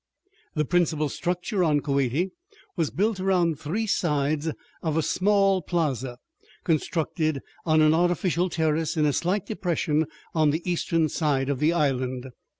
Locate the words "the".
0.55-0.65, 10.49-10.67, 11.59-11.71